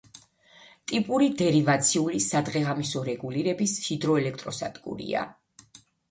ტიპური 0.91 1.25
დერივაციული 1.41 2.21
სადღეღამისო 2.27 3.03
რეგულირების 3.09 3.75
ჰიდროელექტროსადგურია. 3.89 5.27